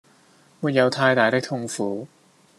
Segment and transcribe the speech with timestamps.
[0.61, 2.07] 沒有太大的痛苦